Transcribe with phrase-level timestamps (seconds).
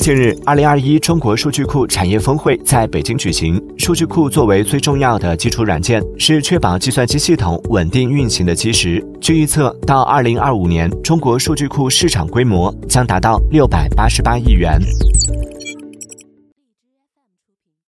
[0.00, 9.04] 近日二零二一中国数据库产业峰会在北京举行数据库作为最重要的基础软件是确保计算机系统稳定运行的基石。
[9.20, 14.80] 据预测到二零二五年中国数据库市场规模将达到六百八十八亿元。